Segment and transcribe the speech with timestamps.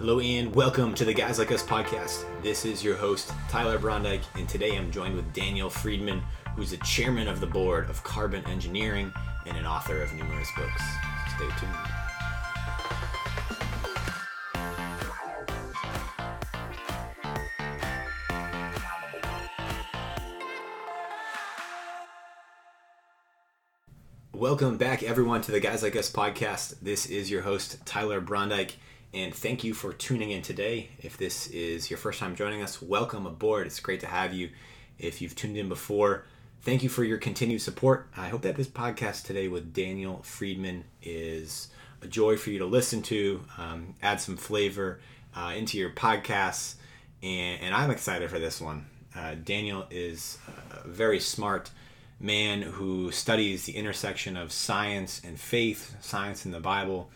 [0.00, 2.24] Hello, and welcome to the Guys Like Us podcast.
[2.42, 6.22] This is your host, Tyler Brondike, and today I'm joined with Daniel Friedmann,
[6.56, 9.12] who's the chairman of the board of Carbon Engineering
[9.44, 10.82] and an author of numerous books.
[11.36, 11.74] Stay tuned.
[24.32, 26.76] Welcome back, everyone, to the Guys Like Us podcast.
[26.80, 28.76] This is your host, Tyler Brondike,
[29.12, 30.90] and thank you for tuning in today.
[31.00, 33.66] If this is your first time joining us, welcome aboard.
[33.66, 34.50] It's great to have you.
[34.98, 36.26] If you've tuned in before,
[36.62, 38.06] thank you for your continued support.
[38.16, 41.70] I hope that this podcast today with Daniel Friedmann is
[42.02, 45.00] a joy for you to listen to, um, add some flavor
[45.36, 46.76] uh, into your podcasts,
[47.22, 48.86] and, and, I'm excited for this one.
[49.14, 50.38] Uh, Daniel is
[50.72, 51.70] a very smart
[52.18, 57.10] man who studies the intersection of science and faith, science and the Bible.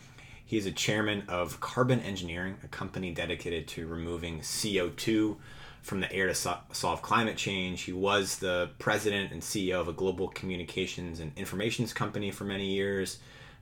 [0.45, 5.37] He is a chairman of Carbon Engineering, a company dedicated to removing CO2
[5.83, 7.83] from the air to so- solve climate change.
[7.83, 12.67] He was the president and CEO of a global communications and informations company for many
[12.67, 13.19] years.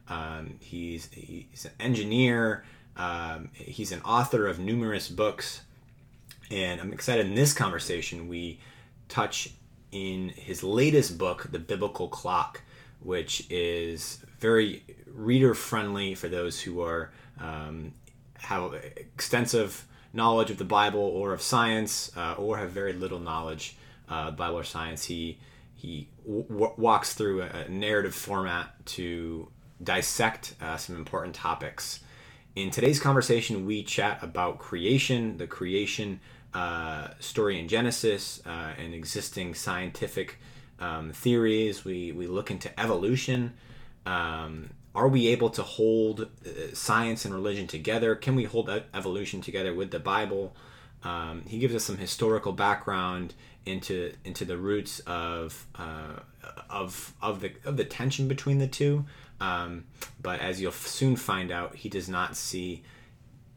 [0.08, 2.64] Um, he's, he's an engineer,
[2.96, 5.62] um, he's an author of numerous books.
[6.50, 8.60] And I'm excited in this conversation, we
[9.08, 9.50] touch
[9.90, 12.62] in his latest book, The Biblical Clock,
[13.00, 17.94] which is very reader friendly for those who are um,
[18.38, 23.76] have extensive knowledge of the Bible or of science uh, or have very little knowledge
[24.10, 25.04] uh, of Bible or science.
[25.04, 25.38] He
[25.74, 29.48] he w- walks through a narrative format to
[29.82, 32.00] dissect uh, some important topics.
[32.54, 36.20] In today's conversation, we chat about creation, the creation
[36.52, 40.38] uh, story in Genesis uh, and existing scientific
[40.78, 41.84] um, theories.
[41.84, 43.54] We, we look into evolution.
[44.06, 48.14] Um, are we able to hold uh, science and religion together?
[48.14, 50.54] Can we hold evolution together with the Bible?
[51.02, 56.20] Um, he gives us some historical background into into the roots of uh,
[56.68, 59.04] of of the of the tension between the two.
[59.40, 59.84] Um,
[60.20, 62.82] but as you'll soon find out, he does not see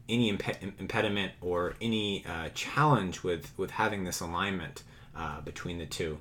[0.08, 4.82] any imp- impediment or any uh, challenge with with having this alignment
[5.14, 6.18] uh, between the two.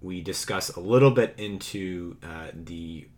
[0.00, 3.08] We discuss a little bit into uh, the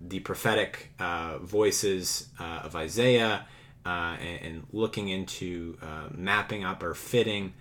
[0.00, 3.46] the prophetic uh, voices uh, of Isaiah
[3.86, 3.88] uh,
[4.20, 5.78] and, and, looking into
[6.10, 7.54] mapping up or fitting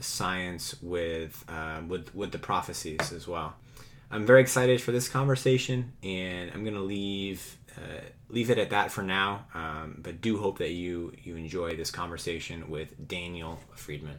[0.00, 1.44] science with
[1.88, 3.54] with with the prophecies as well.
[4.10, 8.70] I'm very excited for this conversation, and I'm going to leave uh, leave it at
[8.70, 9.46] that for now.
[9.54, 14.18] Um, but do hope that you you enjoy this conversation with Daniel Friedmann.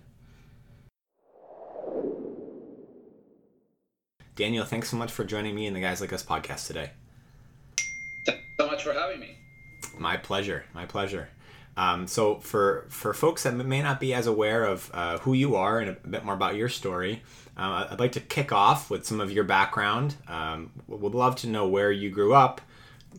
[4.35, 6.91] Daniel, thanks so much for joining me in the Guys Like Us podcast today.
[8.25, 9.37] Thanks so much for having me.
[9.97, 10.65] My pleasure.
[10.73, 11.29] My pleasure.
[11.77, 15.55] Um, so for for folks that may not be as aware of uh, who you
[15.55, 17.21] are and a bit more about your story,
[17.57, 20.15] uh, I'd like to kick off with some of your background.
[20.27, 22.61] Um, would love to know where you grew up,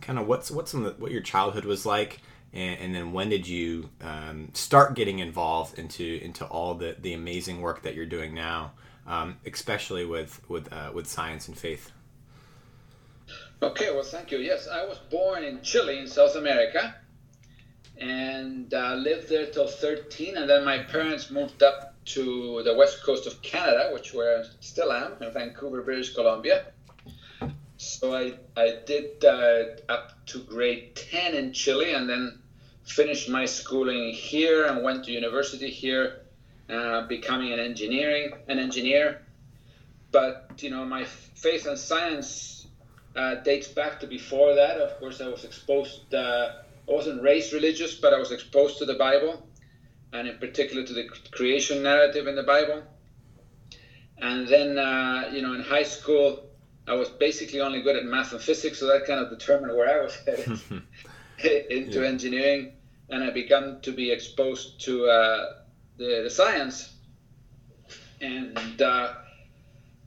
[0.01, 2.21] kind of what's what's some the, what your childhood was like,
[2.53, 7.13] and, and then when did you um, start getting involved into into all the the
[7.13, 8.73] amazing work that you're doing now,
[9.07, 11.91] um, especially with with uh, with science and faith.
[13.63, 14.39] Okay, well, thank you.
[14.39, 16.95] Yes, I was born in Chile in South America,
[17.99, 23.03] and uh, lived there till 13, and then my parents moved up to the west
[23.03, 26.67] coast of Canada, which where I still am in Vancouver, British Columbia
[27.77, 32.39] so I, I did uh, up to grade 10 in Chile and then
[32.85, 36.24] finished my schooling here and went to university here,
[36.69, 39.23] uh, becoming an engineering an engineer.
[40.11, 42.67] But you know, my faith and science
[43.17, 44.79] uh, dates back to before that.
[44.79, 46.15] Of course, I was exposed.
[46.15, 46.53] Uh,
[46.89, 49.47] I wasn't raised religious, but I was exposed to the Bible,
[50.13, 52.83] and in particular to the creation narrative in the Bible.
[54.19, 56.45] And then, uh, you know, in high school,
[56.87, 60.01] I was basically only good at math and physics, so that kind of determined where
[60.01, 60.61] I was headed
[61.71, 62.09] into yeah.
[62.09, 62.73] engineering.
[63.11, 65.53] And I began to be exposed to uh,
[65.97, 66.93] the, the science.
[68.21, 69.15] And, uh,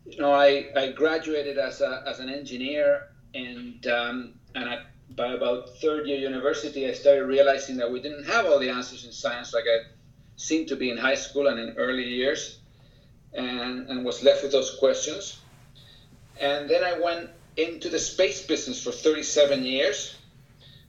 [0.05, 4.83] you know, I, I graduated as, a, as an engineer, and, um, and I,
[5.15, 9.05] by about third year university, I started realizing that we didn't have all the answers
[9.05, 9.85] in science like I
[10.35, 12.59] seemed to be in high school and in early years,
[13.33, 15.39] and, and was left with those questions
[16.39, 20.15] and then I went into the space business for 37 years,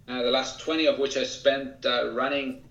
[0.06, 2.64] uh, the last 20 of which I spent uh, running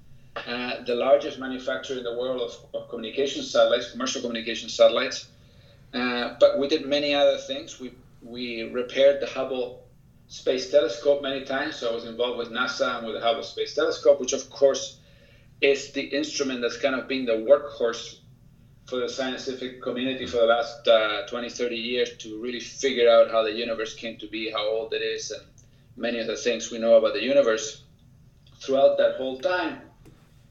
[0.46, 5.28] uh, the largest manufacturer in the world of, of communication satellites, commercial communication satellites.
[5.94, 7.80] Uh, but we did many other things.
[7.80, 9.84] We, we repaired the Hubble
[10.28, 11.78] Space Telescope many times.
[11.78, 15.00] So I was involved with NASA and with the Hubble Space Telescope, which of course
[15.62, 18.20] is the instrument that's kind of been the workhorse
[18.88, 23.30] for the scientific community for the last uh, 20, 30 years to really figure out
[23.30, 25.44] how the universe came to be, how old it is, and
[25.98, 27.84] many of the things we know about the universe.
[28.60, 29.82] Throughout that whole time,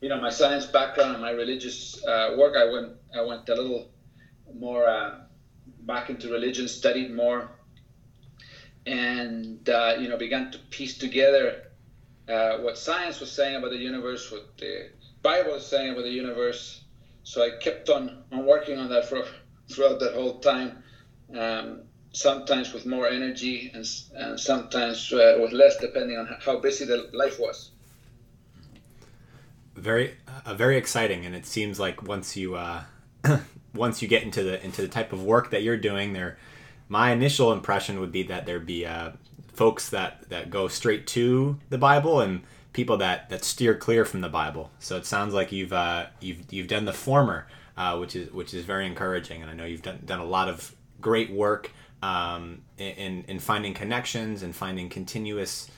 [0.00, 3.54] you know, my science background and my religious uh, work, I went, I went a
[3.54, 3.90] little
[4.54, 5.20] more uh,
[5.80, 7.50] back into religion, studied more,
[8.84, 11.62] and uh, you know, began to piece together
[12.28, 14.90] uh, what science was saying about the universe, what the
[15.22, 16.82] Bible is saying about the universe.
[17.22, 19.24] So I kept on, on working on that for
[19.70, 20.82] throughout that whole time.
[21.34, 21.82] Um,
[22.12, 23.84] sometimes with more energy and,
[24.14, 27.72] and sometimes uh, with less, depending on how busy the life was.
[29.76, 32.84] Very, uh, very exciting, and it seems like once you uh,
[33.74, 36.38] once you get into the into the type of work that you're doing, there,
[36.88, 39.12] my initial impression would be that there'd be uh,
[39.52, 42.42] folks that that go straight to the Bible and
[42.72, 44.70] people that that steer clear from the Bible.
[44.78, 47.46] So it sounds like you've uh, you've you've done the former,
[47.76, 50.48] uh, which is which is very encouraging, and I know you've done done a lot
[50.48, 51.70] of great work
[52.02, 55.70] um, in in finding connections and finding continuous.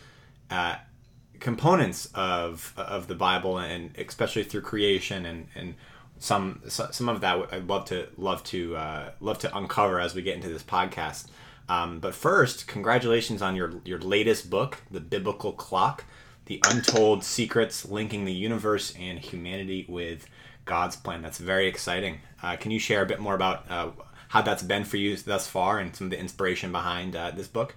[1.41, 5.75] Components of of the Bible and especially through creation and and
[6.19, 10.23] some some of that I'd love to love to uh, love to uncover as we
[10.23, 11.29] get into this podcast.
[11.69, 16.05] Um, but first, congratulations on your your latest book, The Biblical Clock:
[16.47, 20.29] The Untold Secrets Linking the Universe and Humanity with
[20.65, 21.23] God's Plan.
[21.23, 22.21] That's very exciting.
[22.43, 23.91] Uh, can you share a bit more about uh,
[24.29, 27.49] how that's been for you thus far and some of the inspiration behind uh, this
[27.49, 27.77] book?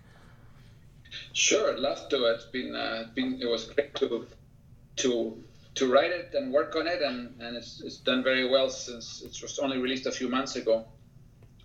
[1.33, 2.25] Sure, I'd love to.
[2.25, 4.27] It's been uh, been it was great to
[4.97, 5.43] to
[5.75, 9.21] to write it and work on it, and, and it's, it's done very well since
[9.21, 10.85] it was only released a few months ago.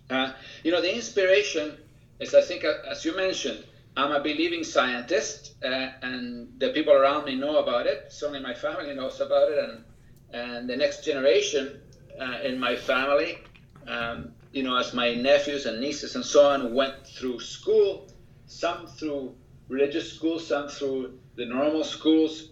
[0.09, 0.31] Uh,
[0.63, 1.77] you know, the inspiration
[2.19, 3.65] is, I think, uh, as you mentioned,
[3.97, 8.05] I'm a believing scientist, uh, and the people around me know about it.
[8.09, 9.83] Certainly, my family knows about it, and
[10.31, 11.81] and the next generation
[12.19, 13.39] uh, in my family,
[13.87, 18.07] um, you know, as my nephews and nieces and so on went through school,
[18.47, 19.35] some through
[19.67, 22.49] religious schools, some through the normal schools.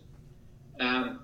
[0.80, 1.22] Um,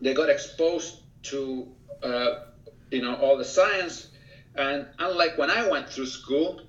[0.00, 1.68] they got exposed to
[2.02, 2.46] uh,
[2.90, 4.08] you know all the science
[4.54, 6.60] and unlike when i went through school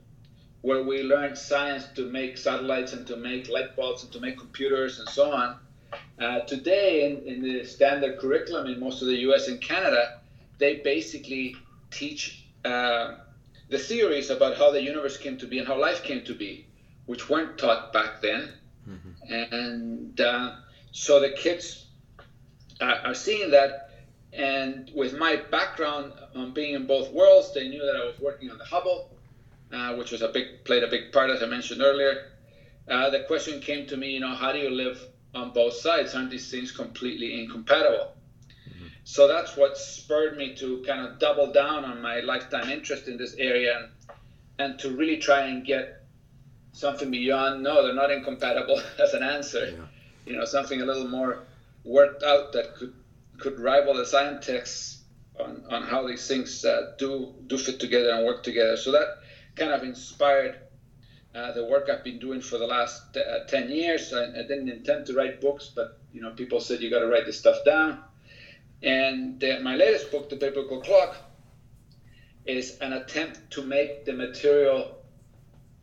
[0.62, 4.38] where we learned science to make satellites and to make light bulbs and to make
[4.38, 5.58] computers and so on
[6.20, 10.20] uh, today in, in the standard curriculum in most of the us and canada
[10.58, 11.56] they basically
[11.92, 13.16] teach uh,
[13.70, 16.67] the theories about how the universe came to be and how life came to be
[17.08, 18.54] which weren't taught back then
[18.88, 19.34] mm-hmm.
[19.34, 20.56] and uh,
[20.92, 21.86] so the kids
[22.82, 23.92] uh, are seeing that.
[24.34, 28.50] And with my background on being in both worlds, they knew that I was working
[28.50, 29.10] on the Hubble,
[29.72, 32.32] uh, which was a big played a big part, as I mentioned earlier.
[32.88, 35.00] Uh, the question came to me, you know, how do you live
[35.34, 36.14] on both sides?
[36.14, 38.14] Aren't these things completely incompatible?
[38.70, 38.88] Mm-hmm.
[39.04, 43.18] So that's what spurred me to kind of double down on my lifetime interest in
[43.18, 43.90] this area and,
[44.60, 45.97] and to really try and get
[46.78, 49.66] something beyond no, they're not incompatible as an answer.
[49.66, 49.86] Yeah.
[50.26, 51.44] You know, something a little more
[51.84, 52.94] worked out that could
[53.40, 55.04] could rival the scientists
[55.40, 58.78] on, on how these things uh, do do fit together and work together.
[58.78, 59.20] So that
[59.56, 60.60] kind of inspired
[61.34, 64.14] uh, the work I've been doing for the last uh, ten years.
[64.14, 67.08] I, I, didn't intend to write books, but you know, people said you got to
[67.08, 68.04] write this stuff down.
[68.84, 71.16] And my latest book, The Biblical Clock,
[72.46, 74.97] is an attempt to make the material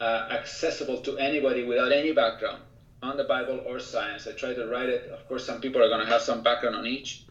[0.00, 2.62] uh, accessible to anybody without any background
[3.02, 4.26] on the Bible or science.
[4.26, 5.10] I try to write it.
[5.10, 7.24] Of course, some people are going to have some background on each,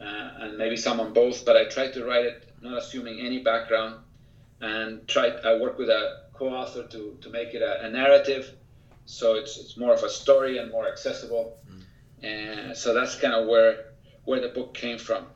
[0.00, 1.44] uh, and maybe some on both.
[1.44, 4.00] But I try to write it not assuming any background,
[4.60, 5.28] and try.
[5.28, 8.50] I work with a co-author to to make it a, a narrative,
[9.04, 11.58] so it's it's more of a story and more accessible.
[11.70, 11.82] Mm.
[12.26, 13.92] And so that's kind of where
[14.24, 15.26] where the book came from.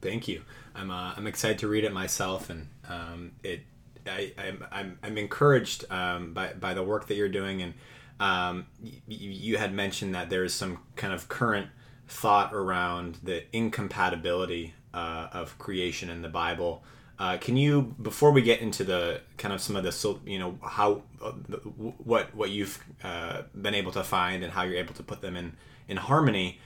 [0.00, 0.42] Thank you.
[0.74, 3.62] I'm uh, I'm excited to read it myself, and um, it
[4.08, 7.74] I, I'm, I'm, I'm encouraged um, by, by the work that you're doing and
[8.18, 11.68] um, you, you had mentioned that there is some kind of current
[12.08, 16.82] thought around the incompatibility uh, of creation in the Bible.
[17.18, 20.58] Uh, can you, before we get into the kind of some of the, you know,
[20.62, 25.02] how, uh, what what you've uh, been able to find and how you're able to
[25.02, 25.56] put them in
[25.88, 26.60] in harmony,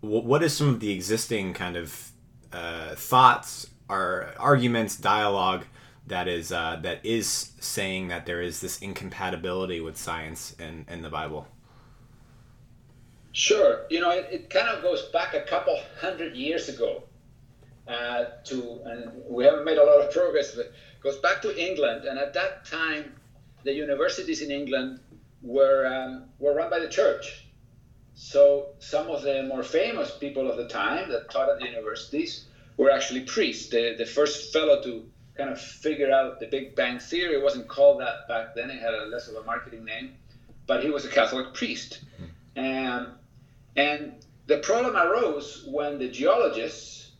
[0.00, 2.12] what is some of the existing kind of
[2.52, 5.64] uh, thoughts or arguments, dialogue
[6.06, 11.04] that is uh, that is saying that there is this incompatibility with science and, and
[11.04, 11.46] the Bible?
[13.32, 13.86] Sure.
[13.90, 17.02] You know, it, it kind of goes back a couple hundred years ago
[17.88, 21.50] uh, to, and we haven't made a lot of progress, but it goes back to
[21.58, 22.04] England.
[22.04, 23.12] And at that time,
[23.64, 25.00] the universities in England
[25.42, 27.46] were um, were run by the church.
[28.14, 32.44] So some of the more famous people of the time that taught at the universities
[32.76, 33.70] were actually priests.
[33.70, 35.04] The, the first fellow to
[35.36, 38.80] kind of figure out the Big Bang Theory It wasn't called that back then, it
[38.80, 40.14] had a less of a marketing name,
[40.66, 42.00] but he was a Catholic priest.
[42.56, 43.08] And,
[43.76, 44.14] and
[44.46, 47.12] the problem arose when the geologists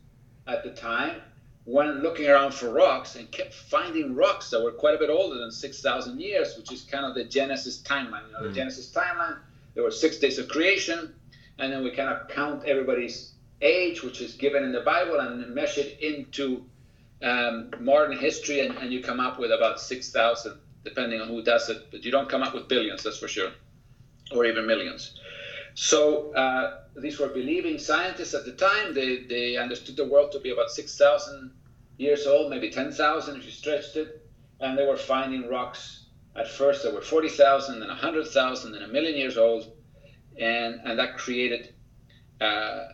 [0.47, 1.21] at the time
[1.67, 5.39] went looking around for rocks and kept finding rocks that were quite a bit older
[5.39, 8.27] than 6,000 years, which is kind of the Genesis timeline.
[8.27, 8.55] You know, the mm.
[8.55, 9.39] Genesis timeline,
[9.75, 11.15] there were six days of creation,
[11.59, 15.55] and then we kind of count everybody's age, which is given in the Bible, and
[15.55, 16.65] mesh it into
[17.25, 21.69] um, modern history, and, and you come up with about 6,000, depending on who does
[21.71, 21.91] it.
[21.91, 23.51] But you don't come up with billions, that's for sure,
[24.33, 25.19] or even millions.
[25.75, 28.95] So uh, these were believing scientists at the time.
[28.95, 31.51] They, they understood the world to be about 6,000
[31.97, 34.21] years old, maybe 10,000 if you stretched it.
[34.61, 39.17] And they were finding rocks at first that were 40,000, then 100,000, then a million
[39.17, 39.73] years old.
[40.39, 41.75] And, and that created
[42.41, 42.85] uh,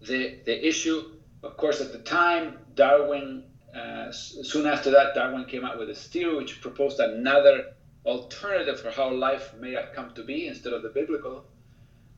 [0.00, 1.16] the, the issue.
[1.42, 3.44] Of course, at the time, Darwin,
[3.74, 7.72] uh, soon after that, Darwin came out with his theory, which proposed another
[8.04, 11.44] alternative for how life may have come to be instead of the biblical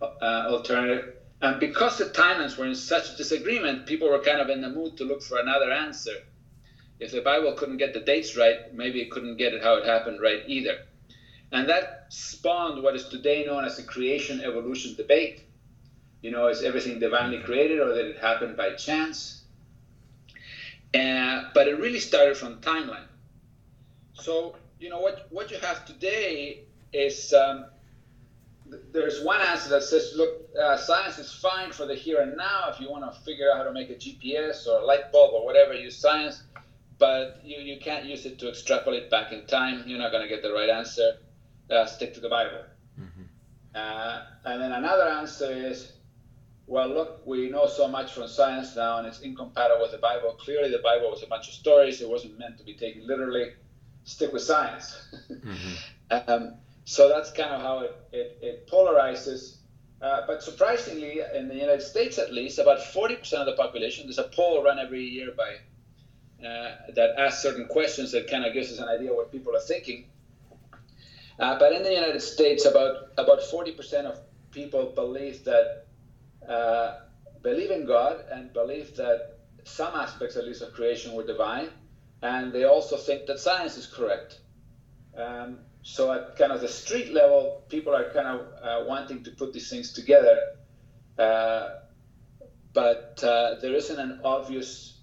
[0.00, 1.14] uh, alternative.
[1.40, 4.96] And because the timelines were in such disagreement, people were kind of in the mood
[4.98, 6.14] to look for another answer.
[7.00, 9.84] If the Bible couldn't get the dates right, maybe it couldn't get it how it
[9.84, 10.86] happened right either.
[11.50, 15.42] And that spawned what is today known as the creation evolution debate.
[16.22, 19.41] You know, is everything divinely created or did it happen by chance?
[20.94, 23.06] Uh, but it really started from timeline.
[24.12, 27.66] So, you know, what, what you have today is um,
[28.92, 32.68] there's one answer that says, look, uh, science is fine for the here and now.
[32.68, 35.32] If you want to figure out how to make a GPS or a light bulb
[35.34, 36.42] or whatever, use science.
[36.98, 39.82] But you, you can't use it to extrapolate back in time.
[39.86, 41.16] You're not going to get the right answer.
[41.70, 42.64] Uh, stick to the Bible.
[43.00, 43.22] Mm-hmm.
[43.74, 45.92] Uh, and then another answer is,
[46.72, 50.32] well, look, we know so much from science now, and it's incompatible with the Bible.
[50.40, 52.00] Clearly, the Bible was a bunch of stories.
[52.00, 53.52] It wasn't meant to be taken literally.
[54.04, 55.14] Stick with science.
[55.30, 55.74] mm-hmm.
[56.28, 56.54] um,
[56.86, 59.56] so that's kind of how it, it, it polarizes.
[60.00, 64.16] Uh, but surprisingly, in the United States at least, about 40% of the population, there's
[64.16, 65.56] a poll run every year by
[66.48, 69.60] uh, that asks certain questions that kind of gives us an idea what people are
[69.60, 70.06] thinking.
[71.38, 74.18] Uh, but in the United States, about about 40% of
[74.52, 75.81] people believe that
[76.48, 77.00] uh,
[77.42, 81.68] believe in God and believe that some aspects, at least, of creation were divine,
[82.22, 84.38] and they also think that science is correct.
[85.16, 89.30] Um, so at kind of the street level, people are kind of uh, wanting to
[89.30, 90.38] put these things together,
[91.18, 91.68] uh,
[92.72, 94.98] but uh, there isn't an obvious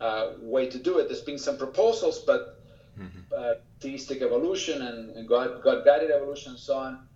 [0.00, 1.08] uh, way to do it.
[1.08, 2.62] There's been some proposals, but
[2.98, 3.20] mm-hmm.
[3.36, 7.06] Uh, theistic evolution and, and God, God guided evolution and so on,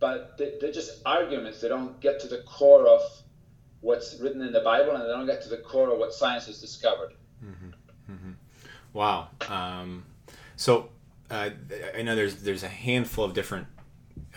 [0.00, 1.60] but they, they're just arguments.
[1.60, 3.02] They don't get to the core of
[3.80, 6.46] what's written in the Bible, and they don't get to the core of what science
[6.46, 7.12] has discovered.
[7.44, 8.12] Mm-hmm.
[8.12, 8.32] Mm-hmm.
[8.92, 9.28] Wow.
[9.48, 10.04] Um,
[10.56, 10.88] so
[11.30, 11.50] uh,
[11.96, 13.66] I know there's there's a handful of different,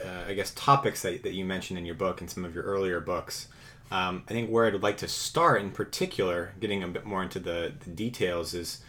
[0.03, 2.63] uh, I guess, topics that, that you mentioned in your book and some of your
[2.63, 3.48] earlier books.
[3.91, 7.39] Um, I think where I'd like to start in particular, getting a bit more into
[7.39, 8.84] the, the details, is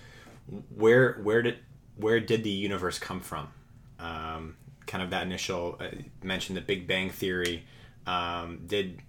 [0.74, 1.58] where where did
[1.96, 3.48] where did the universe come from?
[3.98, 5.88] Um, kind of that initial uh,
[6.22, 7.64] mentioned the Big Bang theory.
[8.06, 9.00] Um, did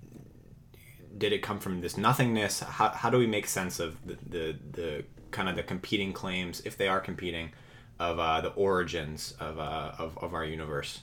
[1.18, 2.60] did it come from this nothingness?
[2.60, 6.62] How, how do we make sense of the, the, the kind of the competing claims,
[6.66, 7.52] if they are competing,
[8.00, 11.00] of uh, the origins of, uh, of, of our universe?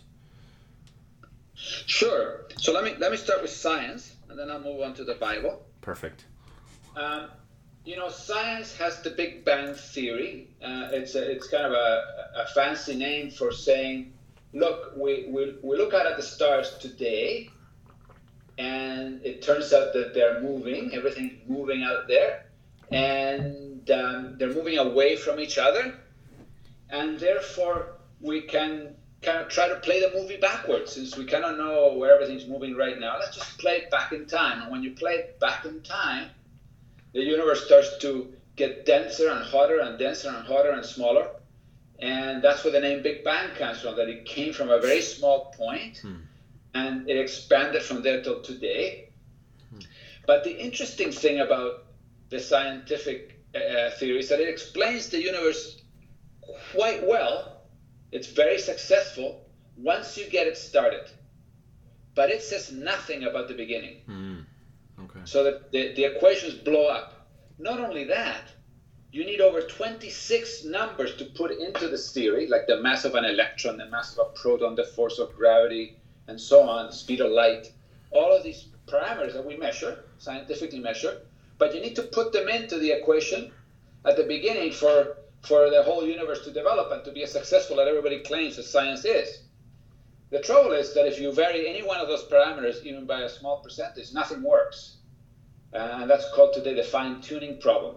[1.54, 2.46] Sure.
[2.58, 5.14] So let me let me start with science, and then I'll move on to the
[5.14, 5.64] Bible.
[5.80, 6.24] Perfect.
[6.96, 7.28] Um,
[7.84, 10.48] you know, science has the Big Bang theory.
[10.62, 12.02] Uh, it's a, it's kind of a,
[12.36, 14.12] a fancy name for saying,
[14.52, 17.50] look, we, we, we look out at the stars today,
[18.58, 20.94] and it turns out that they're moving.
[20.94, 22.46] Everything's moving out there,
[22.90, 25.98] and um, they're moving away from each other
[26.92, 31.44] and therefore we can kind of try to play the movie backwards since we kind
[31.44, 33.18] of know where everything's moving right now.
[33.18, 34.62] Let's just play it back in time.
[34.62, 36.28] And when you play it back in time,
[37.14, 41.28] the universe starts to get denser and hotter and denser and hotter and smaller.
[42.02, 45.00] And that's where the name Big Bang comes from, that it came from a very
[45.00, 46.16] small point hmm.
[46.74, 49.10] and it expanded from there till today.
[49.70, 49.78] Hmm.
[50.26, 51.84] But the interesting thing about
[52.28, 55.80] the scientific uh, theory is that it explains the universe
[56.72, 57.62] quite well.
[58.10, 61.08] It's very successful once you get it started.
[62.16, 63.98] But it says nothing about the beginning.
[64.08, 64.44] Mm,
[65.04, 65.20] okay.
[65.24, 67.28] So that the, the equations blow up.
[67.58, 68.42] Not only that,
[69.12, 73.26] you need over 26 numbers to put into this theory, like the mass of an
[73.26, 75.96] electron, the mass of a proton, the force of gravity,
[76.28, 77.70] and so on, the speed of light,
[78.10, 81.20] all of these parameters that we measure, scientifically measure,
[81.58, 83.52] but you need to put them into the equation
[84.06, 87.80] at the beginning for, for the whole universe to develop and to be as successful
[87.80, 89.42] as everybody claims that science is.
[90.30, 93.28] The trouble is that if you vary any one of those parameters, even by a
[93.28, 94.96] small percentage, nothing works.
[95.74, 97.96] And that's called today the fine tuning problem.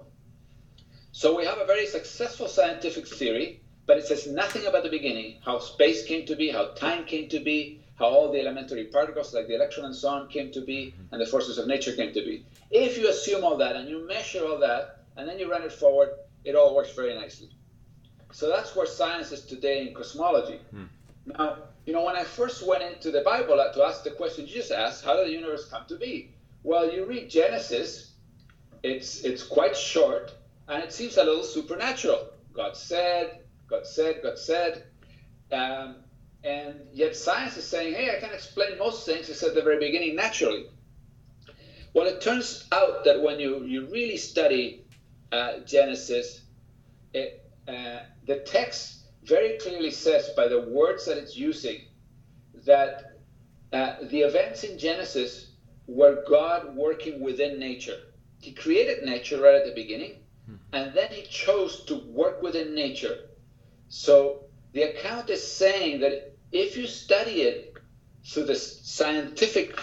[1.15, 5.37] So we have a very successful scientific theory, but it says nothing about the beginning,
[5.45, 9.33] how space came to be, how time came to be, how all the elementary particles
[9.33, 12.11] like the electron and so on came to be, and the forces of nature came
[12.11, 12.45] to be.
[12.69, 15.71] If you assume all that and you measure all that, and then you run it
[15.71, 16.09] forward,
[16.43, 17.47] it all works very nicely.
[18.33, 20.59] So that's where science is today in cosmology.
[20.71, 20.83] Hmm.
[21.27, 24.55] Now, you know, when I first went into the Bible to ask the question you
[24.55, 26.33] just asked, how did the universe come to be?
[26.63, 28.11] Well, you read Genesis,
[28.83, 30.33] it's it's quite short,
[30.67, 32.29] and it seems a little supernatural.
[32.53, 34.83] God said, God said, God said,
[35.51, 35.95] um,
[36.43, 39.77] and yet science is saying, hey, I can explain most things it's at the very
[39.79, 40.65] beginning naturally.
[41.93, 44.81] Well, it turns out that when you, you really study
[45.31, 46.41] uh, Genesis,
[47.13, 51.79] it, uh, the text very clearly says by the words that it's using
[52.65, 53.03] that
[53.73, 55.51] uh, the events in Genesis
[55.87, 57.97] were God working within nature.
[58.41, 60.13] He created nature right at the beginning.
[60.73, 63.29] And then he chose to work within nature.
[63.87, 67.77] So the account is saying that if you study it
[68.25, 69.79] through the scientific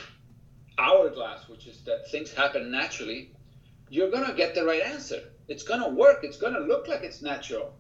[0.79, 3.31] hourglass, which is that things happen naturally,
[3.89, 5.21] you're going to get the right answer.
[5.49, 6.21] It's going to work.
[6.23, 7.75] It's going to look like it's natural.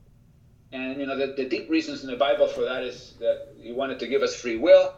[0.72, 3.72] And you know the, the deep reasons in the Bible for that is that He
[3.72, 4.94] wanted to give us free will,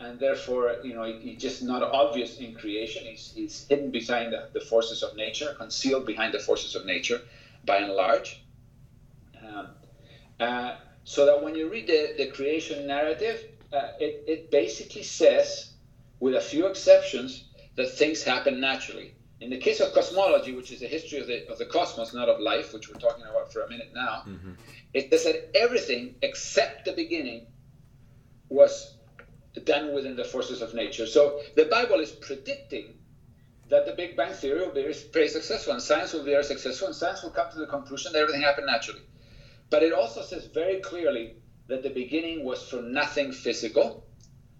[0.00, 3.04] and therefore you know he's just not obvious in creation.
[3.06, 7.22] He's, he's hidden behind the, the forces of nature, concealed behind the forces of nature,
[7.64, 8.44] by and large.
[9.46, 9.68] Um,
[10.40, 15.72] uh, so that when you read the, the creation narrative, uh, it, it basically says,
[16.20, 17.44] with a few exceptions,
[17.76, 19.14] that things happen naturally.
[19.40, 22.28] In the case of cosmology, which is the history of the, of the cosmos, not
[22.28, 24.52] of life, which we're talking about for a minute now, mm-hmm.
[24.94, 27.46] it says that everything except the beginning
[28.48, 28.96] was
[29.64, 31.06] done within the forces of nature.
[31.06, 32.94] So the Bible is predicting
[33.70, 36.86] that the Big Bang Theory will be very successful, and science will be very successful,
[36.86, 39.02] and science will come to the conclusion that everything happened naturally.
[39.70, 41.36] But it also says very clearly
[41.68, 44.06] that the beginning was from nothing physical.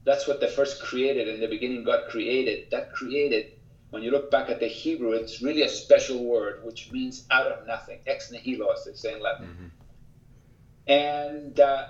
[0.05, 1.29] That's what the first created.
[1.29, 2.71] In the beginning, God created.
[2.71, 3.53] That created,
[3.91, 7.47] when you look back at the Hebrew, it's really a special word, which means out
[7.47, 8.01] of nothing.
[8.07, 9.47] Ex nihilo, as they say in Latin.
[9.47, 10.91] Mm-hmm.
[10.91, 11.87] And, uh,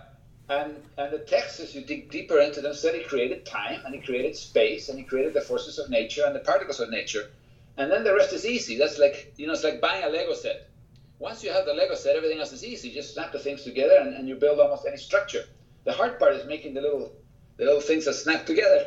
[0.48, 3.94] and, and the text, as you dig deeper into them, said he created time, and
[3.94, 7.30] he created space, and he created the forces of nature and the particles of nature.
[7.76, 8.78] And then the rest is easy.
[8.78, 10.70] That's like, you know, it's like buying a Lego set
[11.18, 12.88] once you have the Lego set, everything else is easy.
[12.88, 15.44] You Just snap the things together and, and you build almost any structure.
[15.84, 17.12] The hard part is making the little
[17.56, 18.84] the little things that snap together,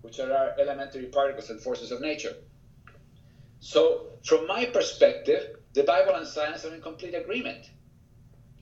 [0.00, 2.34] which are our elementary particles and forces of nature.
[3.60, 7.70] So, from my perspective, the Bible and science are in complete agreement.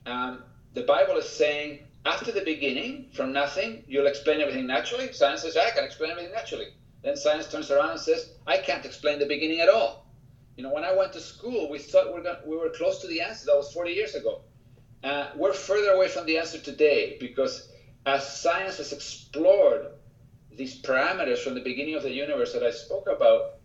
[0.06, 5.12] Um, the Bible is saying, after the beginning, from nothing, you'll explain everything naturally.
[5.12, 6.68] Science says, I can explain everything naturally.
[7.02, 10.06] Then science turns around and says, I can't explain the beginning at all.
[10.56, 13.00] You know, when I went to school, we thought we were, going, we were close
[13.00, 13.46] to the answer.
[13.46, 14.42] That was 40 years ago.
[15.02, 17.70] Uh, we're further away from the answer today because
[18.06, 19.86] as science has explored
[20.50, 23.56] these parameters from the beginning of the universe that I spoke about,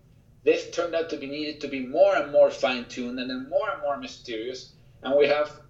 [0.43, 3.69] they've turned out to be needed to be more and more fine-tuned and then more
[3.69, 4.73] and more mysterious.
[5.03, 5.61] And we have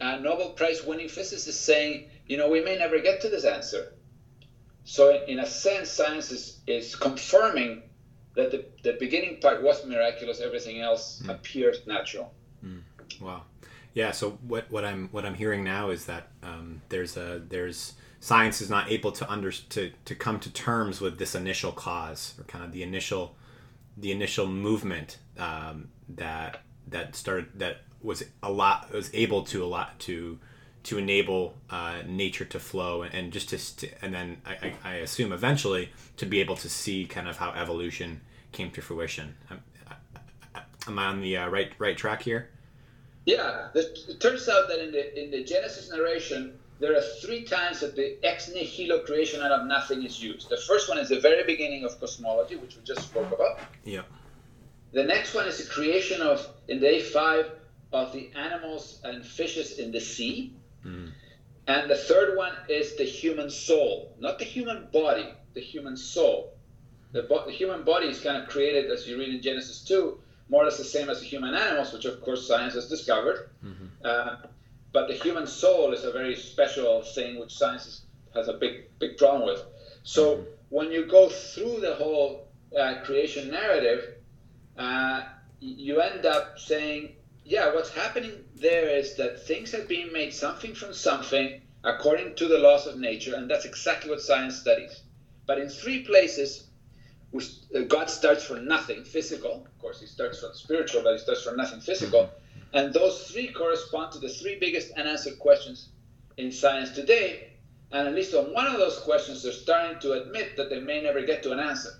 [0.00, 3.92] a Nobel Prize winning physicist saying, you know, we may never get to this answer.
[4.84, 7.82] So in a sense, science is, is confirming
[8.34, 11.30] that the, the beginning part was miraculous everything else mm.
[11.30, 12.32] appears natural
[12.64, 12.80] mm.
[13.20, 13.42] wow
[13.94, 17.94] yeah so what, what i'm what i'm hearing now is that um, there's a there's
[18.20, 22.34] science is not able to under to, to come to terms with this initial cause
[22.38, 23.34] or kind of the initial
[23.96, 29.66] the initial movement um, that that started that was a lot was able to a
[29.66, 30.38] lot to
[30.82, 35.32] to enable uh, nature to flow and, and just to and then I, I, assume
[35.32, 39.34] eventually to be able to see kind of how evolution came to fruition.
[39.50, 39.62] Am,
[40.86, 42.48] am I on the uh, right right track here?
[43.26, 47.80] Yeah, it turns out that in the in the Genesis narration, there are three times
[47.80, 50.48] that the ex nihilo creation out of nothing is used.
[50.48, 53.60] The first one is the very beginning of cosmology, which we just spoke about.
[53.84, 54.02] Yeah.
[54.92, 57.50] The next one is the creation of in day five
[57.92, 60.54] of the animals and fishes in the sea.
[60.84, 61.10] Mm.
[61.66, 66.54] And the third one is the human soul, not the human body, the human soul.
[67.12, 70.18] The, bo- the human body is kind of created, as you read in Genesis 2,
[70.48, 73.50] more or less the same as the human animals, which of course science has discovered.
[73.64, 73.86] Mm-hmm.
[74.04, 74.36] Uh,
[74.92, 78.02] but the human soul is a very special thing, which science is,
[78.34, 79.62] has a big, big problem with.
[80.02, 80.44] So mm-hmm.
[80.70, 82.48] when you go through the whole
[82.78, 84.14] uh, creation narrative,
[84.76, 85.22] uh,
[85.60, 87.12] you end up saying,
[87.44, 92.46] yeah, what's happening there is that things have been made something from something according to
[92.46, 95.02] the laws of nature, and that's exactly what science studies.
[95.46, 96.68] But in three places,
[97.34, 99.66] uh, God starts from nothing physical.
[99.66, 102.30] Of course, he starts from spiritual, but he starts from nothing physical.
[102.72, 105.88] And those three correspond to the three biggest unanswered questions
[106.36, 107.54] in science today.
[107.92, 111.02] And at least on one of those questions, they're starting to admit that they may
[111.02, 111.90] never get to an answer.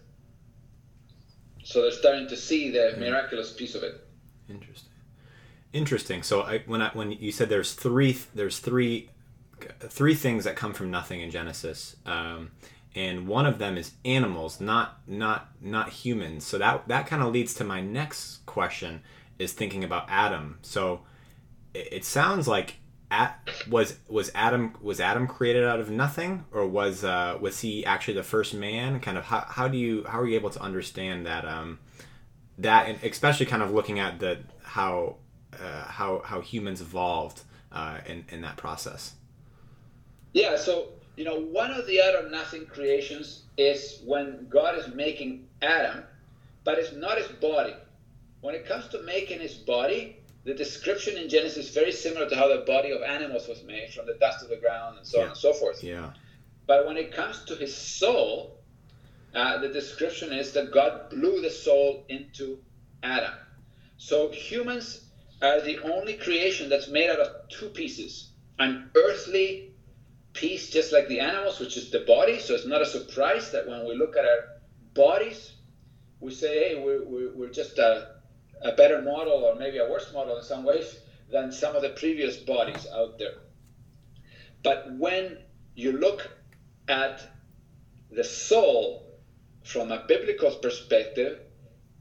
[1.64, 4.06] So they're starting to see the miraculous piece of it.
[4.48, 4.89] Interesting.
[5.72, 6.22] Interesting.
[6.22, 9.10] So I, when I, when you said there's three there's three
[9.78, 12.50] three things that come from nothing in Genesis, um,
[12.94, 16.44] and one of them is animals, not not not humans.
[16.44, 19.02] So that that kind of leads to my next question
[19.38, 20.58] is thinking about Adam.
[20.62, 21.02] So
[21.72, 22.76] it, it sounds like
[23.10, 27.84] at, was was Adam was Adam created out of nothing, or was uh, was he
[27.84, 28.98] actually the first man?
[28.98, 31.78] Kind of how, how do you how are you able to understand that um,
[32.58, 35.16] that and especially kind of looking at the how
[35.58, 39.14] uh, how how humans evolved uh, in in that process.
[40.32, 45.48] Yeah, so you know one of the other nothing creations is when God is making
[45.62, 46.04] Adam,
[46.64, 47.74] but it's not his body.
[48.40, 52.34] When it comes to making his body, the description in Genesis is very similar to
[52.34, 55.18] how the body of animals was made from the dust of the ground and so
[55.18, 55.24] yeah.
[55.24, 55.84] on and so forth.
[55.84, 56.12] Yeah.
[56.66, 58.56] But when it comes to his soul,
[59.34, 62.58] uh, the description is that God blew the soul into
[63.02, 63.34] Adam.
[63.98, 65.09] So humans
[65.42, 69.70] are the only creation that's made out of two pieces an earthly
[70.34, 72.38] piece, just like the animals, which is the body.
[72.38, 74.44] So it's not a surprise that when we look at our
[74.94, 75.52] bodies,
[76.20, 78.06] we say, hey, we're, we're, we're just a
[78.62, 80.98] a better model or maybe a worse model in some ways
[81.30, 83.34] than some of the previous bodies out there.
[84.62, 85.38] But when
[85.74, 86.28] you look
[86.88, 87.26] at
[88.10, 89.06] the soul
[89.64, 91.38] from a biblical perspective,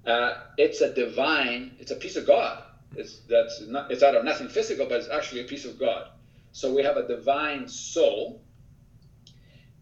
[0.05, 2.61] uh, it's a divine, it's a piece of God.
[2.95, 6.09] It's that's not, it's out of nothing physical, but it's actually a piece of God.
[6.51, 8.41] So we have a divine soul.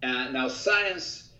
[0.02, 1.32] And now science,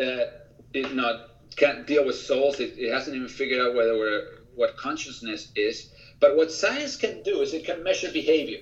[0.00, 0.26] uh,
[0.72, 2.60] it not can't deal with souls.
[2.60, 5.90] It, it hasn't even figured out whether we're what consciousness is.
[6.18, 8.60] But what science can do is it can measure behavior.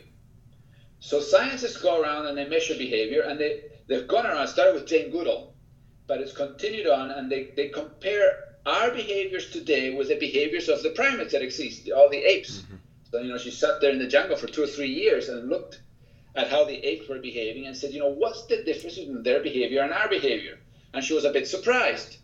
[0.98, 4.86] So scientists go around and they measure behavior, and they, they've gone around, started with
[4.86, 5.54] Jane Goodall,
[6.06, 10.82] but it's continued on, and they, they compare our behaviors today with the behaviors of
[10.82, 12.58] the primates that exist, all the apes.
[12.58, 12.74] Mm-hmm.
[13.10, 15.48] So, you know, she sat there in the jungle for two or three years and
[15.48, 15.80] looked
[16.34, 19.40] at how the apes were behaving and said, you know, what's the difference between their
[19.40, 20.58] behavior and our behavior?
[20.92, 22.18] And she was a bit surprised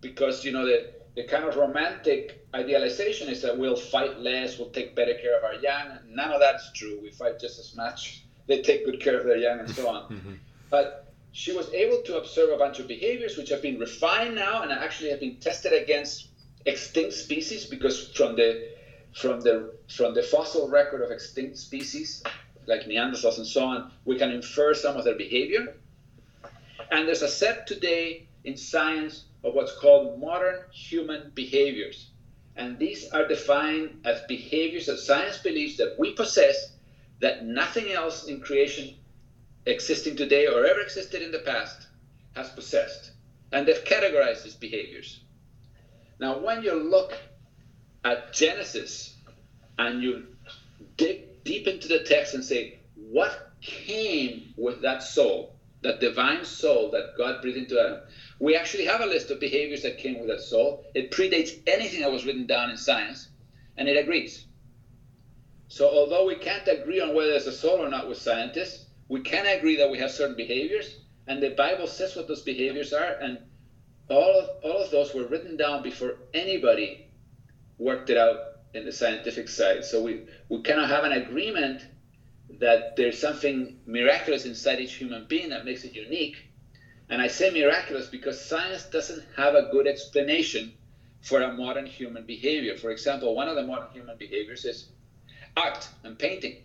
[0.00, 4.70] because, you know, the, the kind of romantic idealization is that we'll fight less, we'll
[4.70, 5.98] take better care of our young.
[6.08, 6.98] None of that's true.
[7.02, 8.24] We fight just as much.
[8.46, 10.02] They take good care of their young and so on.
[10.12, 10.32] mm-hmm.
[10.70, 11.03] But
[11.34, 14.70] she was able to observe a bunch of behaviors which have been refined now and
[14.70, 16.28] actually have been tested against
[16.64, 18.68] extinct species because from the
[19.12, 22.22] from the from the fossil record of extinct species
[22.66, 25.74] like Neanderthals and so on, we can infer some of their behavior.
[26.92, 32.10] And there's a set today in science of what's called modern human behaviors.
[32.54, 36.70] And these are defined as behaviors that science believes that we possess
[37.20, 38.94] that nothing else in creation
[39.66, 41.86] existing today or ever existed in the past
[42.34, 43.12] has possessed.
[43.52, 45.20] And they've categorized these behaviors.
[46.20, 47.16] Now, when you look
[48.04, 49.16] at Genesis
[49.78, 50.26] and you
[50.96, 56.90] dig deep into the text and say, what came with that soul, that divine soul
[56.90, 58.00] that God breathed into Adam?
[58.38, 60.84] We actually have a list of behaviors that came with that soul.
[60.94, 63.28] It predates anything that was written down in science,
[63.76, 64.46] and it agrees.
[65.68, 69.20] So, although we can't agree on whether there's a soul or not with scientists, we
[69.20, 73.12] can agree that we have certain behaviors, and the Bible says what those behaviors are,
[73.20, 73.38] and
[74.08, 77.06] all of, all of those were written down before anybody
[77.78, 78.38] worked it out
[78.74, 79.84] in the scientific side.
[79.84, 81.86] So, we, we cannot have an agreement
[82.60, 86.36] that there's something miraculous inside each human being that makes it unique
[87.08, 90.72] and I say miraculous because science doesn't have a good explanation
[91.20, 92.76] for a modern human behavior.
[92.76, 94.88] For example, one of the modern human behaviors is
[95.56, 96.62] art and painting.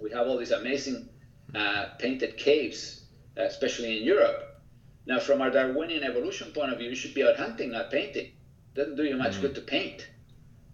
[0.00, 1.08] We have all these amazing
[1.54, 3.04] uh, painted caves,
[3.38, 4.60] uh, especially in Europe.
[5.06, 8.26] Now, from our Darwinian evolution point of view, you should be out hunting, not painting.
[8.26, 9.42] It doesn't do you much mm-hmm.
[9.42, 10.08] good to paint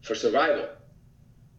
[0.03, 0.69] for survival.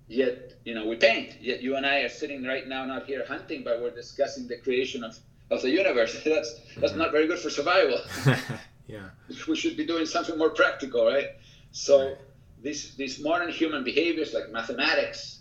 [0.08, 1.42] Yet, you know, we paint.
[1.42, 4.58] Yet you and I are sitting right now not here hunting, but we're discussing the
[4.58, 5.18] creation of
[5.50, 6.22] of the universe.
[6.26, 8.00] That's that's not very good for survival.
[8.88, 9.10] yeah.
[9.48, 11.30] We should be doing something more practical, right?
[11.72, 12.18] So right.
[12.62, 15.40] these these modern human behaviors like mathematics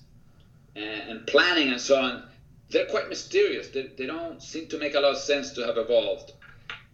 [0.74, 2.24] and, and, planning and so on,
[2.70, 3.68] they're quite mysterious.
[3.68, 6.32] They, they don't seem to make a lot of sense to have evolved.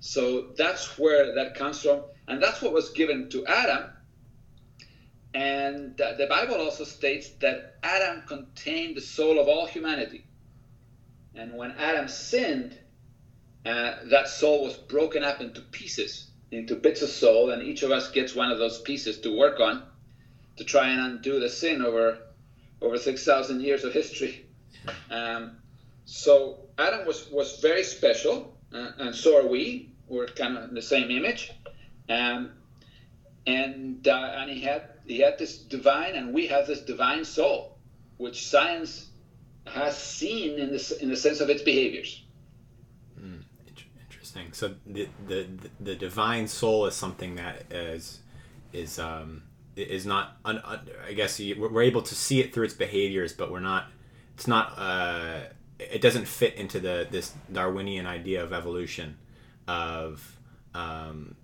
[0.00, 3.90] So that's where that comes from, and that's what was given to Adam.
[5.34, 10.26] And the Bible also states that Adam contained the soul of all humanity.
[11.34, 12.78] And when Adam sinned,
[13.64, 17.90] uh, that soul was broken up into pieces, into bits of soul, and each of
[17.90, 19.84] us gets one of those pieces to work on
[20.56, 22.18] to try and undo the sin over
[22.82, 24.46] over 6,000 years of history.
[25.10, 25.61] Um,
[26.04, 29.90] so Adam was, was very special, uh, and so are we.
[30.08, 31.52] We're kind of the same image.
[32.08, 32.52] Um,
[33.46, 37.78] and uh, and he had he had this divine, and we have this divine soul,
[38.18, 39.08] which science
[39.66, 42.24] has seen in the in the sense of its behaviors.
[43.20, 43.42] Mm,
[44.00, 44.52] interesting.
[44.52, 45.46] So the, the
[45.80, 48.20] the divine soul is something that is
[48.72, 49.42] is um,
[49.76, 50.36] is not.
[50.44, 53.86] Un, un, I guess we're able to see it through its behaviors, but we're not.
[54.34, 54.74] It's not.
[54.76, 55.40] Uh,
[55.90, 59.16] it doesn't fit into the this Darwinian idea of evolution,
[59.66, 60.38] of
[60.74, 61.36] um,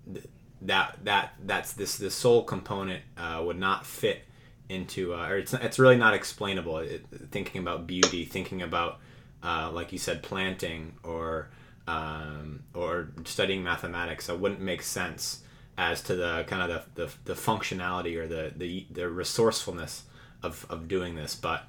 [0.61, 4.21] that that that's this the soul component uh, would not fit
[4.67, 6.77] into uh, or it's it's really not explainable.
[6.77, 8.99] It, thinking about beauty, thinking about
[9.43, 11.49] uh, like you said, planting or
[11.87, 15.41] um, or studying mathematics, that wouldn't make sense
[15.77, 20.03] as to the kind of the, the, the functionality or the, the, the resourcefulness
[20.43, 21.35] of, of doing this.
[21.35, 21.63] But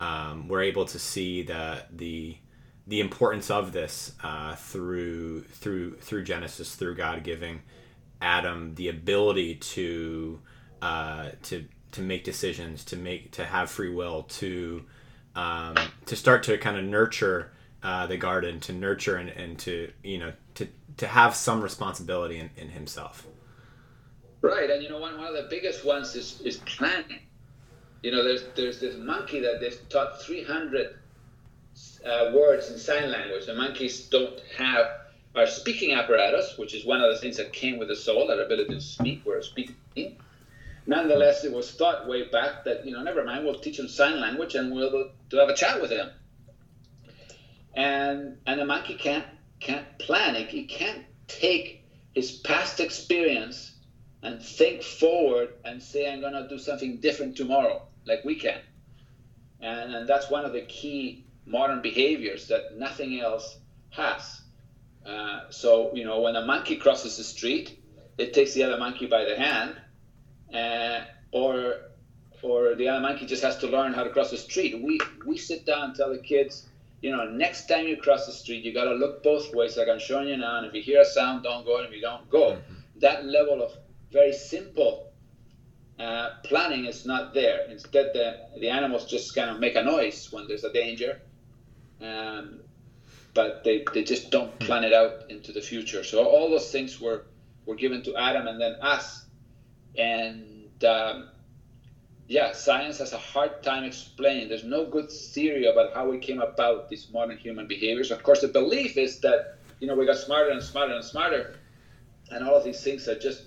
[0.00, 2.36] um, we're able to see the the
[2.86, 7.60] the importance of this uh, through through through Genesis, through God giving
[8.20, 10.40] Adam the ability to
[10.82, 14.84] uh, to to make decisions, to make to have free will, to
[15.34, 19.92] um, to start to kind of nurture uh, the garden, to nurture and, and to
[20.02, 23.26] you know to to have some responsibility in, in himself.
[24.42, 27.20] Right, and you know one, one of the biggest ones is, is planning.
[28.02, 30.98] You know, there's there's this monkey that they've taught 300
[32.04, 33.46] uh, words in sign language.
[33.46, 34.86] The monkeys don't have
[35.34, 38.40] our speaking apparatus, which is one of the things that came with the soul, that
[38.40, 39.76] ability to speak, we're speaking.
[40.86, 44.18] Nonetheless, it was thought way back that, you know, never mind, we'll teach them sign
[44.20, 46.10] language and we'll to have a chat with them.
[47.74, 49.26] And and the monkey can't
[49.60, 50.34] can't plan.
[50.34, 51.84] He, he can't take
[52.14, 53.72] his past experience
[54.22, 58.60] and think forward and say, I'm to do something different tomorrow, like we can.
[59.60, 63.58] And, and that's one of the key modern behaviors that nothing else
[63.90, 64.40] has.
[65.04, 67.82] Uh, so, you know, when a monkey crosses the street,
[68.18, 69.76] it takes the other monkey by the hand,
[70.54, 71.76] uh, or
[72.42, 74.80] or the other monkey just has to learn how to cross the street.
[74.82, 76.68] We we sit down and tell the kids,
[77.00, 79.88] you know, next time you cross the street, you got to look both ways, like
[79.88, 80.58] I'm showing you now.
[80.58, 81.78] And if you hear a sound, don't go.
[81.78, 82.74] And if you don't go, mm-hmm.
[83.00, 83.72] that level of
[84.12, 85.09] very simple
[86.00, 87.66] uh, planning is not there.
[87.68, 91.20] Instead, the, the animals just kind of make a noise when there's a danger,
[92.00, 92.60] um,
[93.34, 94.64] but they, they just don't hmm.
[94.64, 96.02] plan it out into the future.
[96.02, 97.26] So all those things were,
[97.66, 99.26] were given to Adam and then us.
[99.98, 101.28] And um,
[102.28, 104.48] yeah, science has a hard time explaining.
[104.48, 108.10] There's no good theory about how we came about these modern human behaviors.
[108.10, 111.56] Of course, the belief is that you know we got smarter and smarter and smarter,
[112.30, 113.46] and all of these things are just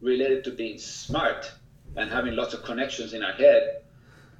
[0.00, 1.52] related to being smart
[1.96, 3.82] and having lots of connections in our head.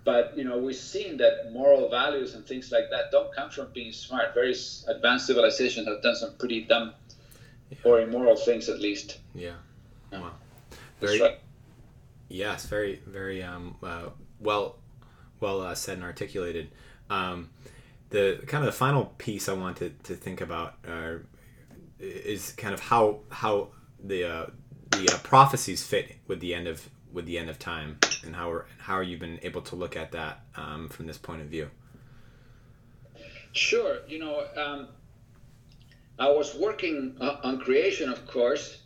[0.05, 3.69] But you know, we've seen that moral values and things like that don't come from
[3.73, 4.35] being smart.
[4.35, 4.55] Very
[4.88, 6.95] advanced civilizations have done some pretty dumb
[7.71, 7.79] yeah.
[7.85, 9.19] or immoral things, at least.
[9.35, 9.55] Yeah.
[10.12, 10.33] Wow.
[11.01, 11.21] Very.
[11.21, 11.38] Right.
[12.29, 14.77] Yes, very, very um, uh, well,
[15.40, 16.71] well uh, said and articulated.
[17.09, 17.51] Um,
[18.11, 21.16] the kind of the final piece I wanted to think about uh,
[21.99, 23.69] is kind of how how
[24.03, 24.47] the uh,
[24.90, 28.50] the uh, prophecies fit with the end of with the end of time, and how
[28.50, 31.48] are, how are you been able to look at that um, from this point of
[31.48, 31.70] view?
[33.52, 34.00] Sure.
[34.07, 34.88] You know, um,
[36.18, 38.83] I was working on creation, of course,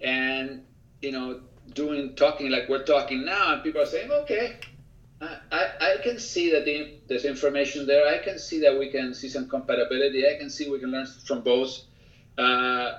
[0.00, 0.62] and
[1.02, 1.40] you know,
[1.74, 4.56] doing talking like we're talking now, and people are saying, okay.
[5.20, 8.06] I, I can see that the, there's information there.
[8.06, 10.28] I can see that we can see some compatibility.
[10.28, 11.80] I can see we can learn from both.
[12.36, 12.92] Uh,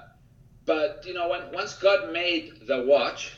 [0.66, 3.38] but you know, when once God made the watch,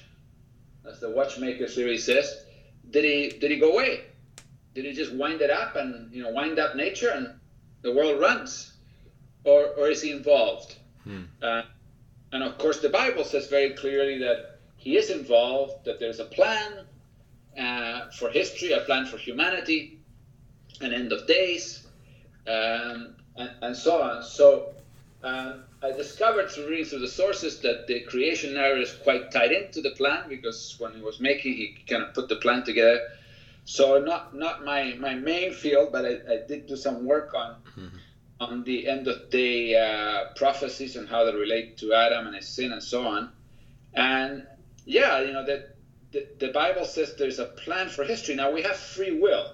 [0.89, 2.43] as the watchmaker theory says,
[2.89, 4.01] did he did he go away?
[4.73, 7.27] Did he just wind it up and you know wind up nature and
[7.81, 8.73] the world runs,
[9.43, 10.75] or or is he involved?
[11.03, 11.23] Hmm.
[11.41, 11.63] Uh,
[12.31, 15.85] and of course, the Bible says very clearly that he is involved.
[15.85, 16.85] That there's a plan
[17.59, 19.99] uh, for history, a plan for humanity,
[20.81, 21.87] an end of days,
[22.47, 24.23] um, and, and so on.
[24.23, 24.73] So.
[25.23, 29.51] Um, I discovered through reading through the sources that the creation narrative is quite tied
[29.51, 32.99] into the plan because when he was making, he kind of put the plan together.
[33.65, 37.55] So not not my, my main field, but I, I did do some work on
[37.77, 37.97] mm-hmm.
[38.39, 42.47] on the end of day uh, prophecies and how they relate to Adam and his
[42.47, 43.31] sin and so on.
[43.93, 44.47] And
[44.85, 45.75] yeah, you know that
[46.11, 48.35] the, the Bible says there's a plan for history.
[48.35, 49.51] Now we have free will,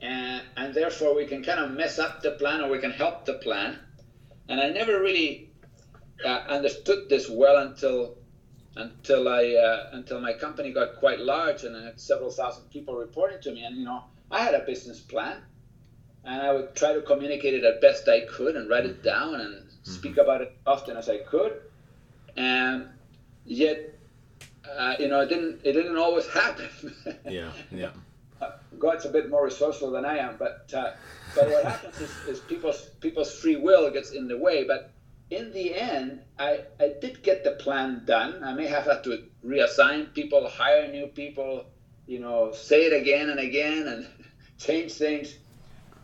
[0.00, 3.24] and and therefore we can kind of mess up the plan or we can help
[3.24, 3.78] the plan.
[4.50, 5.48] And I never really
[6.24, 8.16] uh, understood this well until
[8.74, 12.96] until I uh, until my company got quite large and I had several thousand people
[12.96, 13.64] reporting to me.
[13.64, 15.36] And you know, I had a business plan,
[16.24, 19.40] and I would try to communicate it as best I could and write it down
[19.40, 19.90] and mm-hmm.
[19.90, 21.60] speak about it often as I could.
[22.36, 22.88] And
[23.44, 23.94] yet,
[24.68, 26.68] uh, you know, it didn't it didn't always happen.
[27.24, 27.90] yeah, yeah.
[28.80, 30.92] God's a bit more resourceful than I am, but uh,
[31.34, 34.64] but what happens is, is people's people's free will gets in the way.
[34.64, 34.92] But
[35.30, 38.42] in the end, I, I did get the plan done.
[38.42, 41.66] I may have had to reassign people, hire new people,
[42.06, 44.06] you know, say it again and again and
[44.58, 45.36] change things.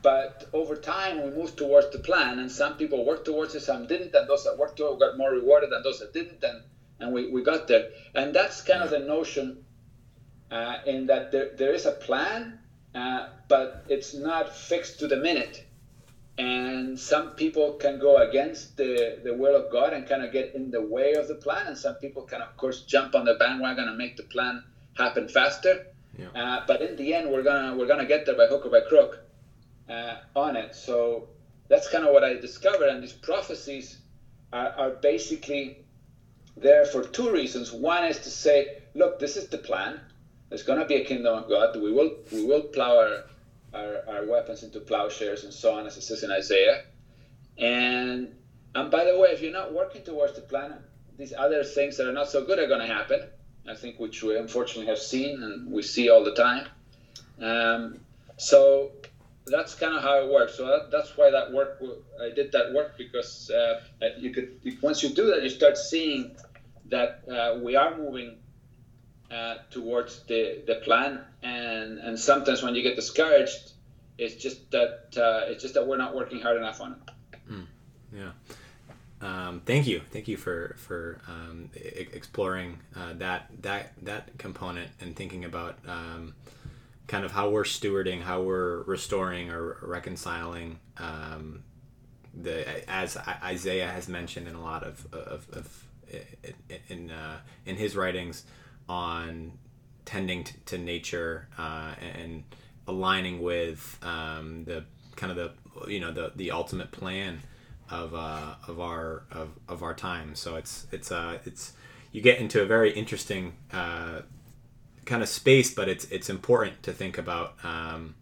[0.03, 3.89] But over time, we moved towards the plan, and some people worked towards it, some
[3.89, 6.63] didn't, and those that worked towards it got more rewarded than those that didn't, and,
[7.01, 7.89] and we, we got there.
[8.15, 9.65] And that's kind of the notion
[10.53, 12.61] uh, in that there, there is a plan,
[12.97, 15.67] uh, but it's not fixed to the minute
[16.39, 20.55] and some people can go against the, the will of God and kind of get
[20.55, 23.35] in the way of the plan, and some people can, of course, jump on the
[23.35, 24.63] bandwagon and make the plan
[24.99, 25.87] happen faster.
[26.19, 26.29] Yeah.
[26.35, 28.81] Uh, but in the end, we're gonna we're gonna get there by hook or by
[28.81, 29.21] crook
[29.89, 30.75] uh, on it.
[30.75, 31.29] So
[31.69, 33.99] that's kind of what I discovered, and these prophecies
[34.53, 35.85] are, are basically
[36.57, 37.73] there for two reasons.
[37.73, 40.01] One is to say, look, this is the plan.
[40.49, 41.77] There's gonna be a kingdom of God.
[41.81, 43.25] We will we will plow our
[43.75, 46.85] our, our weapons into plowshares and so on, as it says in Isaiah.
[47.59, 48.35] And
[48.75, 50.75] and by the way, if you're not working towards the plan,
[51.17, 53.29] these other things that are not so good are going to happen.
[53.69, 56.69] I think which we unfortunately have seen and we see all the time.
[57.41, 58.01] Um,
[58.37, 58.93] so
[59.47, 60.57] that's kind of how it works.
[60.57, 61.83] So that, that's why that work
[62.21, 63.81] I did that work because uh,
[64.19, 66.37] you could once you do that, you start seeing
[66.91, 68.37] that uh, we are moving
[69.31, 71.21] uh, towards the, the plan.
[71.43, 73.73] And and sometimes when you get discouraged
[74.19, 77.43] it's just that uh, it's just that we're not working hard enough on it.
[77.51, 77.67] Mm,
[78.13, 78.31] yeah.
[79.21, 80.01] Um, thank you.
[80.11, 86.35] Thank you for for um, exploring uh, that that that component and thinking about um,
[87.07, 91.63] kind of how we're stewarding how we're restoring or reconciling um,
[92.35, 95.87] the as Isaiah has mentioned in a lot of of, of
[96.89, 98.45] in uh, in his writings
[98.89, 99.53] on
[100.05, 102.45] tending to, to nature uh, and
[102.87, 104.85] aligning with um, the
[105.17, 107.41] kind of the you know the the ultimate plan
[107.91, 110.35] of uh, of our of, of our time.
[110.35, 111.73] So it's it's uh it's
[112.13, 114.23] you get into a very interesting uh,
[115.05, 118.15] kind of space, but it's it's important to think about um,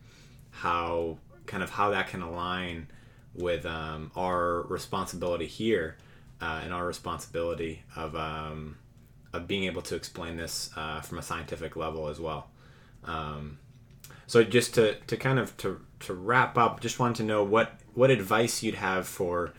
[0.50, 2.88] how kind of how that can align
[3.34, 5.96] with um, our responsibility here
[6.40, 8.76] uh, and our responsibility of um,
[9.34, 12.48] of being able to explain this uh, from a scientific level as well.
[13.04, 13.58] Um,
[14.26, 17.72] so just to, to kind of to, to wrap up, just wanted to know what
[17.94, 19.52] what advice you'd have for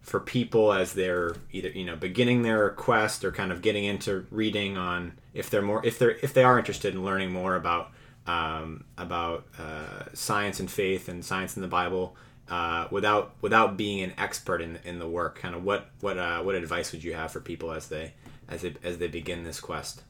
[0.00, 4.24] for people as they're either you know beginning their quest or kind of getting into
[4.30, 7.90] reading on if they're more if they're if they are interested in learning more about
[8.26, 12.16] um, about uh, science and faith and science in the Bible
[12.48, 15.38] uh, without without being an expert in in the work.
[15.38, 18.14] Kind of what what uh, what advice would you have for people as they
[18.48, 20.02] as they as they begin this quest?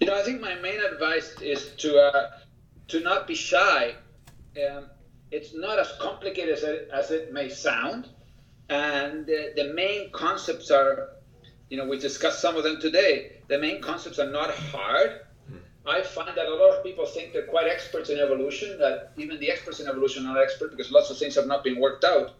[0.00, 2.30] You know, I think my main advice is to uh,
[2.88, 3.94] to not be shy.
[4.70, 4.86] Um,
[5.30, 8.08] it's not as complicated as it, as it may sound,
[8.68, 11.10] and the, the main concepts are,
[11.68, 13.40] you know, we discussed some of them today.
[13.48, 15.20] The main concepts are not hard.
[15.48, 15.56] Hmm.
[15.86, 18.78] I find that a lot of people think they're quite experts in evolution.
[18.78, 21.62] That even the experts in evolution are not expert because lots of things have not
[21.62, 22.32] been worked out.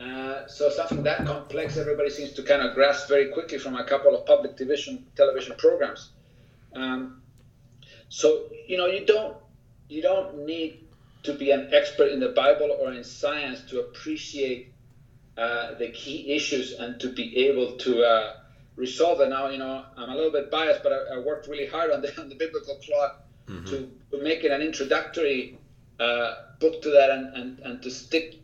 [0.00, 3.84] Uh, so something that complex, everybody seems to kind of grasp very quickly from a
[3.84, 6.10] couple of public television television programs.
[6.74, 7.22] Um,
[8.08, 9.36] so you know, you don't
[9.88, 10.84] you don't need
[11.24, 14.72] to be an expert in the Bible or in science to appreciate
[15.36, 18.34] uh, the key issues and to be able to uh,
[18.76, 19.30] resolve them.
[19.30, 22.02] Now, you know, I'm a little bit biased, but I, I worked really hard on
[22.02, 23.64] the, on the biblical clock mm-hmm.
[23.66, 25.58] to, to, make it an introductory
[26.00, 28.40] uh, book to that and, and, and to stick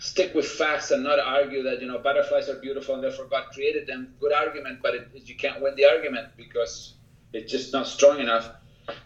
[0.00, 3.46] stick with facts and not argue that you know butterflies are beautiful and therefore God
[3.52, 4.14] created them.
[4.20, 6.94] Good argument, but it, you can't win the argument because
[7.32, 8.50] it's just not strong enough.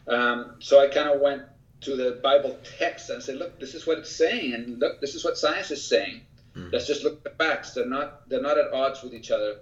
[0.08, 1.42] Um, so I kind of went
[1.82, 5.14] to the Bible text and said, look, this is what it's saying, and look, this
[5.14, 6.22] is what science is saying.
[6.56, 6.72] Mm.
[6.72, 7.74] Let's just look at the facts.
[7.74, 9.58] They're not they're not at odds with each other.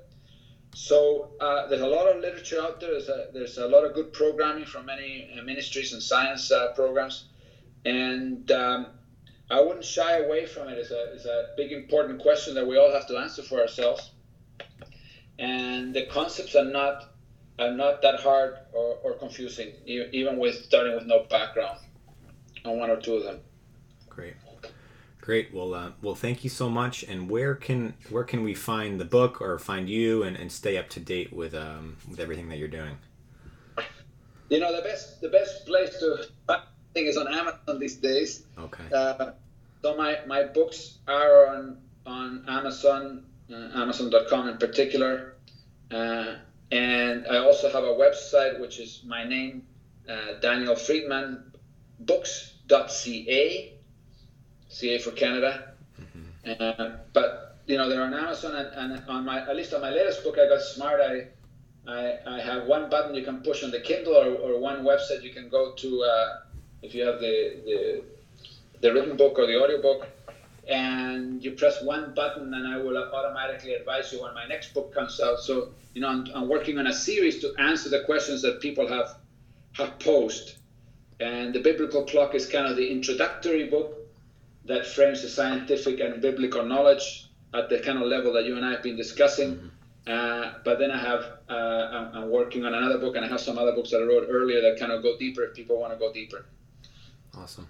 [0.75, 2.91] So uh, there's a lot of literature out there.
[2.91, 6.73] There's a, there's a lot of good programming from many uh, ministries and science uh,
[6.73, 7.29] programs,
[7.85, 8.87] and um,
[9.51, 10.79] I wouldn't shy away from it.
[10.79, 14.11] It's a, it's a big, important question that we all have to answer for ourselves.
[15.39, 17.11] And the concepts are not
[17.59, 21.79] are not that hard or, or confusing, even with starting with no background
[22.65, 23.41] on one or two of them.
[24.09, 24.35] Great,
[25.21, 25.55] great.
[25.55, 27.05] Well, uh, well, thank you so much.
[27.05, 30.77] And where can where can we find the book or find you and, and stay
[30.79, 32.97] up to date with um, with everything that you're doing?
[34.49, 36.27] You know, the best the best place to
[36.95, 38.47] thing is on Amazon these days.
[38.59, 38.85] Okay.
[38.95, 39.33] Uh,
[39.83, 45.37] so my, my books are on on Amazon, uh, Amazon.com in particular,
[45.91, 46.35] uh,
[46.71, 49.63] and I also have a website which is my name,
[50.07, 51.45] uh, Daniel Friedmann,
[52.01, 53.73] books.ca,
[54.69, 55.73] CA for Canada.
[55.99, 56.51] Mm-hmm.
[56.61, 59.91] Uh, but you know they're on Amazon, and, and on my at least on my
[59.91, 61.01] latest book, I got smart.
[61.01, 61.29] I
[61.87, 65.23] I, I have one button you can push on the Kindle or, or one website
[65.23, 66.39] you can go to uh,
[66.85, 68.03] if you have the, the,
[68.81, 70.07] the written book or the audiobook,
[70.69, 74.95] and you press one button, and I will automatically advise you when my next book
[74.95, 75.39] comes out.
[75.41, 78.87] So, you know, I'm, I'm working on a series to answer the questions that people
[78.89, 79.17] have
[79.73, 80.57] have posed.
[81.21, 83.99] And the biblical clock is kind of the introductory book
[84.65, 88.65] that frames the scientific and biblical knowledge at the kind of level that you and
[88.65, 89.57] I have been discussing.
[89.57, 89.69] Mm-hmm.
[90.07, 93.41] Uh, but then I have uh, I'm, I'm, working on another book, and I have
[93.41, 95.95] some other books that I wrote earlier that kind of go deeper if people want
[95.95, 96.47] to go deeper.
[97.39, 97.69] Awesome.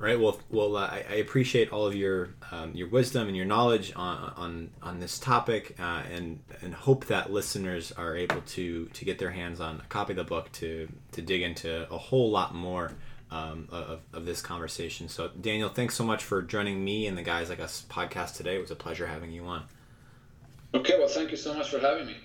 [0.00, 0.18] All right.
[0.18, 3.92] Well, well, uh, I, I, appreciate all of your um, your wisdom and your knowledge
[3.94, 9.04] on on, on this topic, uh, and and hope that listeners are able to to
[9.04, 12.30] get their hands on a copy of the book to to dig into a whole
[12.30, 12.90] lot more
[13.30, 15.08] um, of, of this conversation.
[15.08, 18.56] So, Daniel, thanks so much for joining me and the guys like us podcast today.
[18.56, 19.64] It was a pleasure having you on.
[20.74, 20.98] Okay.
[20.98, 22.16] Well, thank you so much for having me.